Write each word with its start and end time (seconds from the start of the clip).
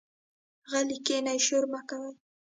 غلي 0.71 0.97
کېنئ، 1.05 1.39
شور 1.45 1.63
مۀ 1.71 1.81
کوئ. 1.89 2.11